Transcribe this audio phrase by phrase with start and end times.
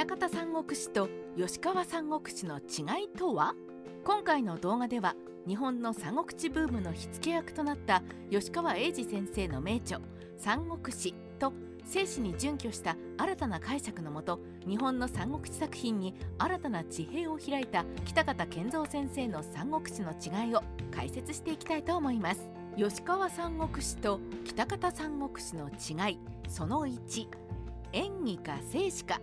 [0.00, 3.52] 北方三国志と吉川三国志の違いとは？
[4.02, 5.14] 今回の動画では
[5.46, 10.00] 日本の三国志ブームの火付け役となった吉川英治先生の名著
[10.40, 11.52] 「三国志」と
[11.84, 22.50] 生死に準拠した新たな解釈のもと日本の三国志作品に新たな地平を開いた北方健三先生の三国志の違いを解説していきたいと思います。
[22.74, 27.28] 吉川三国志と北方三国志の違いその1
[27.92, 29.20] 演技か静止か。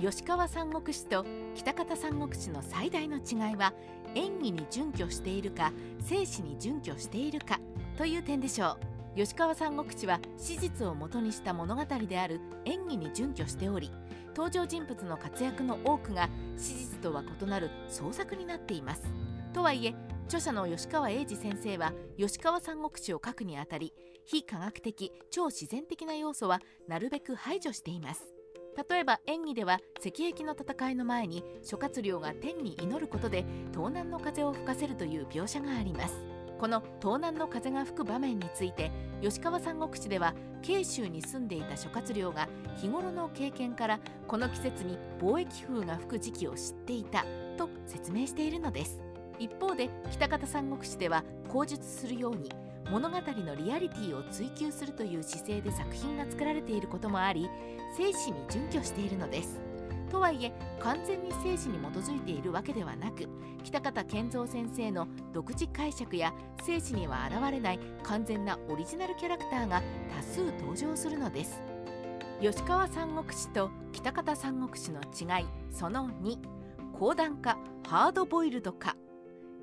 [0.00, 3.72] 吉川三国志と北方三国志の最大の違いは
[4.14, 7.60] 演技に準拠しているか静止に準拠しているか
[7.96, 8.76] という点でしょ
[9.14, 9.16] う。
[9.16, 13.92] 吉川三国志は史実をもとにした物語である演技に準拠しており
[14.34, 19.02] 登場人物の活躍の多くが史実とは異なる創作になっています。
[19.52, 19.94] とはいえ
[20.26, 23.92] 著者の吉川英治先生は吉川三国志を書くにあたり
[24.24, 28.33] 非科学的超自然的な要素はなるべく排除しています。
[28.76, 36.24] 例えば演技では石壁の戦いの前に諸葛亮が天に祈ることで東南の風を吹かせるという描写があります。
[36.58, 42.48] この東南の風が吹く場面について吉川三国志では慶州に住んでいた諸葛亮が
[42.80, 47.24] 日頃の経験からこの季節に貿易風が吹く時期を知っていた
[47.58, 49.02] と説明しているのです。
[49.38, 52.50] 一方で北方三国志では口述するように
[52.90, 57.48] 物語のリアリティを追求するという姿勢で作品が作られていることもあり
[57.96, 59.60] 生死に準拠しているのです。
[60.10, 63.28] とはいえ完全に生死に基づいているわけではなく
[63.64, 66.32] 北方健三先生の独自解釈や
[66.64, 69.82] 生死には現れない完全なオリジナルキャラクターが
[70.16, 71.60] 多数登場するのです。
[72.40, 76.38] 吉川三国志と北方三国志の違いその2
[76.96, 78.96] 講談かハードボイルドか。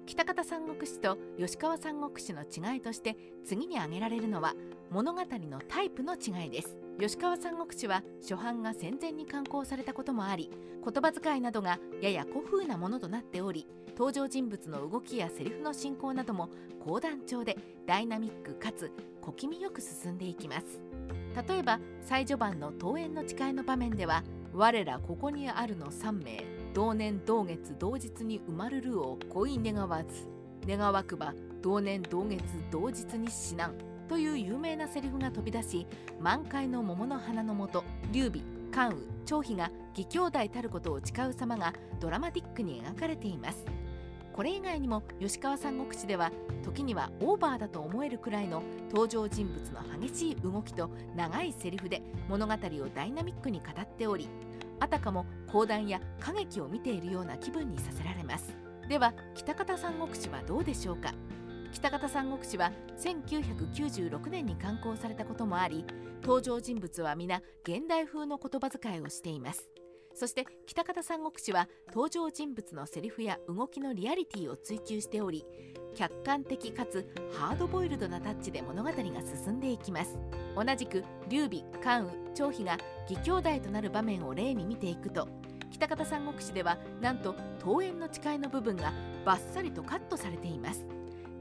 [0.06, 4.56] 北方三国志と吉川三国志の違いとして次に挙げられるのは
[4.90, 6.78] 物語のタイプの違いです。
[7.00, 10.52] 吉川三国志は初版が戦前に刊行されたこともあり
[10.84, 13.66] 言葉遣いなどがやや古風なものとなっており
[13.98, 16.50] 登場人物の動きやセリフの進行なども
[16.84, 20.84] 講談調でダイナミックかつ小気味よく進んでいきます。
[21.48, 24.24] 例えば最序盤の桃園の誓いの場面では
[24.54, 26.61] 我らここにあるの3名。
[26.74, 30.28] 同年同月同日に生まるるを恋願わず
[30.68, 33.74] 願わくば同年同月同日に死なん
[34.08, 35.88] という有名なセリフが飛び出し
[36.20, 38.96] 満開の桃の花のもと劉備関羽
[39.26, 43.66] 張飛が義兄弟たることを誓う様がドラマティックに描かれています。
[44.34, 46.31] これ以外にも吉川三国志では
[46.64, 52.58] 時にはオーバーだと思えるくらいの登場人物の激しい動きと長いセリフで物語を
[52.96, 54.30] ダイナミックに語っており
[54.81, 58.53] あたかも講談や歌劇を見ているような気分にさせられます。
[58.90, 61.14] では北方三国志はどうでしょうか？
[61.72, 65.86] 北方三国志は1996年に刊行されたこともあり
[66.22, 69.69] 登場人物は皆現代風の言葉遣いをしています。
[70.22, 75.44] そして北方三国志は登場人物のセリフや動きのリアリティを追求しており
[75.96, 80.20] 客観的かつハードボイルドなタッチで物語が進んでいきます。
[80.56, 82.78] 同じく劉備関羽張飛が
[83.10, 85.28] 義兄弟となる場面を例に見ていくと
[85.72, 88.94] 北方三国志ではなんと桃園の誓いの部分が
[89.26, 90.86] バッサリとカットされています。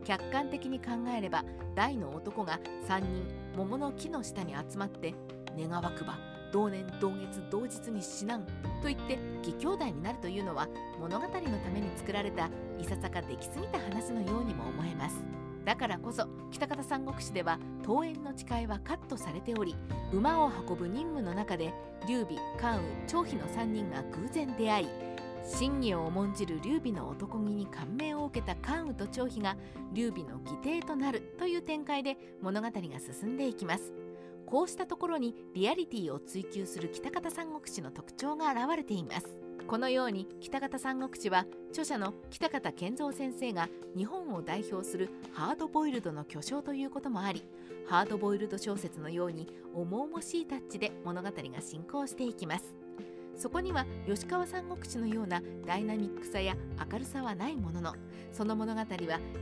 [0.06, 2.58] 客観的に考えれば大の男が
[2.88, 5.14] 3人桃の木の下に集まって
[5.58, 8.52] 願わくば同年同月同日に死なんと
[8.84, 10.68] 言って義兄弟になるというのは
[10.98, 11.40] 物語のた
[11.70, 15.16] めに作られたいささかできすぎた話のようにも思えます。
[15.64, 19.76] だからこそ北方三国志では桃園の誓いはカットされており
[20.12, 21.72] 馬を運ぶ任務の中で
[22.08, 24.88] 劉備関羽張飛の3人が偶然出会い
[25.44, 29.56] 真偽を重んじる劉備の男気に感銘を受けた関羽と張飛が
[29.92, 33.99] 劉備の義弟となるという展開で物語が進んでいきます。
[34.50, 39.26] こうしたところにリアリティを追求する北方三国志の特徴が現れています。
[39.68, 47.44] このように北方三国志は著者の北方健三先生が日本を代表するハードボイルドの巨匠ということもあり
[47.86, 52.74] ハードボイルド小説のように重々しいタッチで物語が進行していきます。
[53.36, 56.56] そこには吉川三国志のようなダイナミックさや
[56.92, 57.94] 明るさはないものの
[58.32, 58.86] その物語は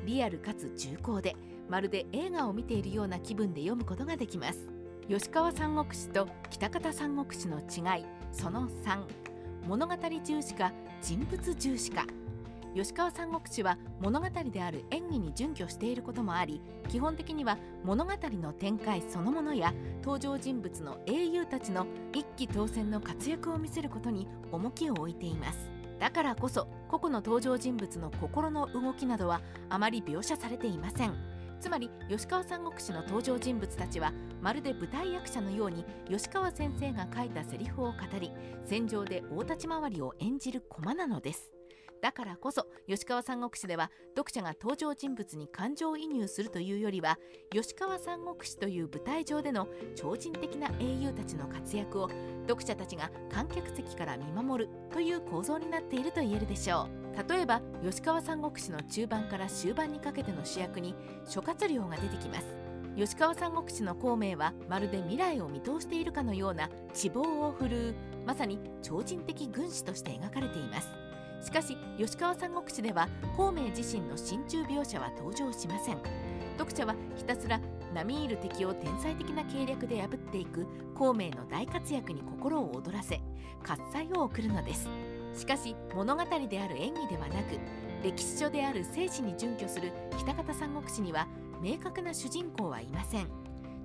[0.04, 1.34] リアルかつ重厚で
[1.68, 4.70] まるで映画を見ているような気分で読むことができます。
[5.08, 8.98] 吉川三国志と北方三国志の違いその3
[9.66, 10.70] 物語重視か
[11.00, 12.04] 人物重視か
[12.74, 16.60] 吉川三国志は物語である演技に準拠していることもあり
[16.90, 18.12] 基本的には物語
[18.42, 19.72] の展開そのものや
[20.02, 25.70] 登場人物の英雄たちの一騎当選の活躍を見せることに重きを置いています。
[25.98, 29.40] だからこそ個々の登場人物の心の動きなどは
[29.70, 31.14] あまり描写されていません。
[31.60, 38.30] つまり吉川三国志の登場人物たちはまるで舞台役者のように吉川先生が書いたセリフを語り
[38.64, 41.52] 戦場で大立ち回りを演じる駒なのです。
[42.00, 47.18] だからこそ吉川三国志では読者が登場人物に感情移入するというよりは
[47.50, 52.08] 吉川三国志という舞台上での超人的な英雄たちの活躍を
[52.46, 56.98] 読者たちが観客席から見守るという構造になっていると言えるでしょう。
[57.28, 60.94] 例えば吉川三国志の中盤から終盤にかけての主役に
[61.26, 62.57] 諸葛亮が出てきます。
[62.98, 67.94] 吉川三国志の孔明はまるで未来を見通しているかのような希望を振るう
[68.26, 70.88] まさに超人的軍師として描かれています。
[71.40, 75.98] しかし吉川三国志では孔明自身の心中描写は登場しません。
[76.58, 77.60] 読者はひたすら
[77.94, 80.66] 並みいる敵を天才的な計略で破っていく
[80.96, 83.20] 孔明の大活躍に心を躍らせ
[83.62, 84.88] 喝采を送るのです。
[85.34, 87.60] しかし物語である演技ではなく
[88.02, 91.28] 歴史書である生死に準拠する北方三国志には
[91.60, 93.28] 明確な主人公はいません。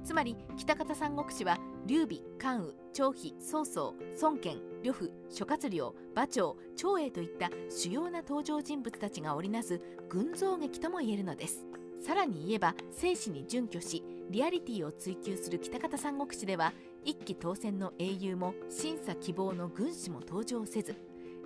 [0.04, 9.80] つまり北方三国志は劉備関羽張飛曹操孫権呂布諸葛亮馬長長英といった主要な登場人物たちが織りなす
[10.10, 11.66] 群像劇とも言えるのです。
[12.06, 16.74] さらに言えば生死に準拠しリアリティを追求する北方三国志では
[17.06, 20.98] 一騎当選の英雄も審査希望の軍師も登場せず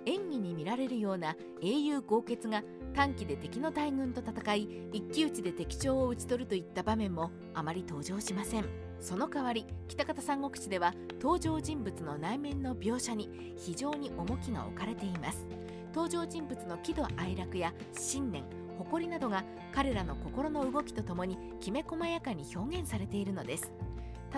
[0.04, 8.64] 演技に見られるような英雄豪傑が短期で敵の大軍と戦い一騎打ちで敵将を討ち取るといった場面もあまり登場しません。
[9.00, 15.46] その代わり北方三国志では登場人物の内面の描写に非常に重きが置かれています。
[15.94, 18.44] 登場人物の喜怒哀楽や信念
[18.78, 23.72] 誇りなどが彼らの心の動きとともにきめ細やかに表現されているのです。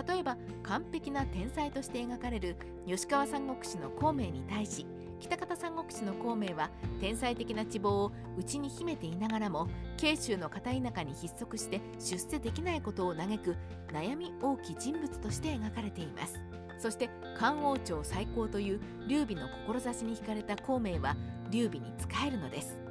[0.07, 2.55] 例えば完璧な天才として描かれる
[2.87, 4.85] 吉川三国志の孔明に対し
[5.21, 13.55] 北方三国志の孔明は天才的な地望を内に秘めていながらも慶州の片田舎に筆足して出世できないことを嘆く
[13.93, 16.39] 悩み大き人物として描かれています。
[16.79, 21.15] そして漢王朝最高という劉備の志に惹かれた孔明は
[21.51, 22.81] 劉備に仕えるのです。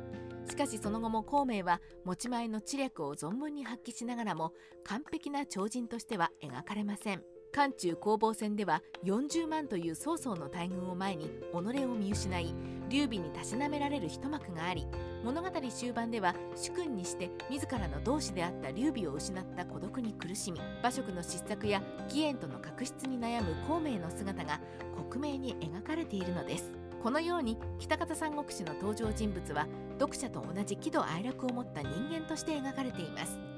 [0.48, 4.52] しかしその後も孔明は持ち前の知略を存分に発揮しながらも
[4.84, 7.22] 完璧な超人としては描かれません。
[7.52, 12.55] 漢中攻防戦では40万という曹操の大軍を前に己を見失い
[12.88, 14.87] 劉備にたしなめられる一幕があり
[15.25, 24.61] 物語終盤では主君にして自らの同志であった劉備を失った孤独に苦しみ馬謖の失策や義援との確執に悩む孔明の姿が
[24.97, 26.81] 克明に描かれているのです。
[27.02, 29.67] このように北方三国志の登場人物は
[29.99, 33.50] 読者と同じ喜怒哀楽を持った人間として描かれています。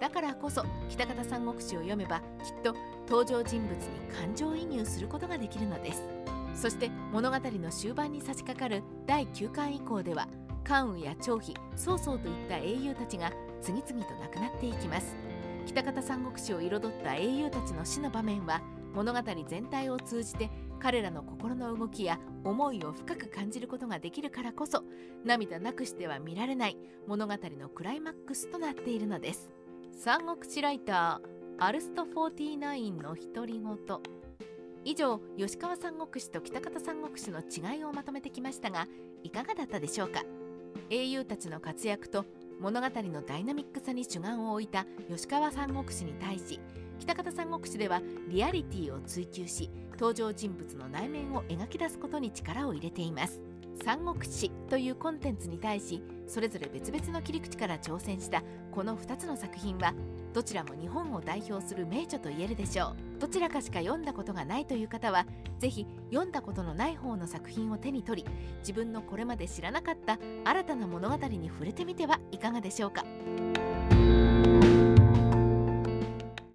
[0.00, 2.24] だからこそ北方三国志を読めばきっ
[2.62, 2.74] と
[3.08, 3.78] 登場人物に
[4.16, 6.02] 感情移入することができるのです。
[6.54, 10.26] そして物語の終盤に差し掛かる第9巻以降では
[10.64, 15.16] 関羽や張飛曹操といった英雄たちが次々と亡くなっていきます。
[15.66, 18.62] 北方三国志を彩った英雄たちの死の場面は
[18.94, 20.50] 物語全体を通じて
[20.80, 24.82] 彼らの心の動きや思いを深く感じることができるからこそ
[25.24, 29.52] 涙なくしては見られない物語のクライマックスとなっているのです。
[30.00, 33.76] 三国志ライターアルスト49の独り言。
[34.84, 38.86] 以上吉川三国志と北方三国志の違いをまとめてきましたが
[39.24, 40.22] いかがだったでしょうか？
[40.88, 42.26] 英雄たちの活躍と
[42.60, 46.60] 物語のダイナミックさに主眼を置いた吉川三国志に対し
[47.00, 53.42] 北方三国志ではリアリティを追求し登場人物の内面を描き出すことに力を入れています。
[53.84, 59.94] 三国志というコンテンツに対しそれぞれ別々の切り口から挑戦したこの2つの作品は
[60.32, 62.96] どちらも日本を代表する名著と言えるでしょう。
[63.18, 65.26] どちらかしか読んだことがないという方は
[65.58, 68.30] 是非読んだことのない方の作品を手に取り
[68.60, 73.04] 自分のこれまで知らなかった新たな物語に触れてみてはいかがでしょうか。